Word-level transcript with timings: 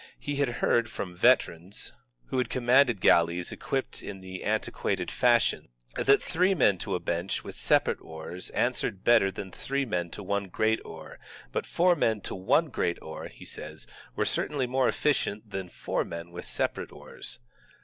ON 0.01 0.05
MEDI/EVAL 0.05 0.23
WAR 0.23 0.43
GALLEYS 0.49 1.15
jts 1.21 1.91
who 2.29 2.39
had 2.39 2.49
commanded 2.49 3.01
galleys 3.01 3.51
equipped 3.51 4.01
in 4.01 4.19
the 4.19 4.43
antiquated 4.43 5.11
fashion, 5.11 5.69
that 5.95 6.19
three 6.23 6.55
men 6.55 6.79
to 6.79 6.95
a 6.95 6.99
bench, 6.99 7.43
with 7.43 7.53
separate 7.53 8.01
oars, 8.01 8.49
answered 8.49 9.03
better 9.03 9.29
than 9.29 9.51
three 9.51 9.85
men 9.85 10.09
to 10.09 10.23
one 10.23 10.47
great 10.47 10.79
oar, 10.83 11.19
but 11.51 11.67
four 11.67 11.95
men 11.95 12.19
to 12.19 12.33
one 12.33 12.69
great 12.71 12.97
oar 12.99 13.27
(he 13.27 13.45
says) 13.45 13.85
were 14.15 14.25
certainly 14.25 14.65
more 14.65 14.87
efficient 14.87 15.47
than 15.51 15.69
four 15.69 16.03
men 16.03 16.31
with 16.31 16.45
separate 16.45 16.91
oars. 16.91 17.37